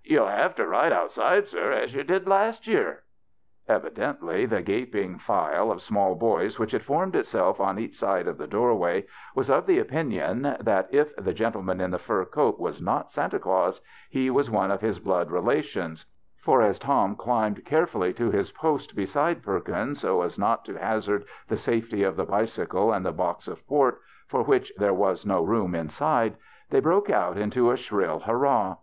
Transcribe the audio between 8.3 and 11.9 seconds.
the doorway was of the opinion that, if the gen tleman